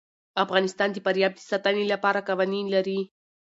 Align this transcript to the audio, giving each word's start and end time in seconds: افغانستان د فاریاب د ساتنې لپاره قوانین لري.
افغانستان 0.43 0.89
د 0.91 0.97
فاریاب 1.05 1.33
د 1.35 1.39
ساتنې 1.49 1.85
لپاره 1.93 2.25
قوانین 2.29 2.65
لري. 2.75 2.99